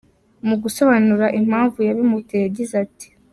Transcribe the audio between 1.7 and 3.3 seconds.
yabimuteye yagize ati:.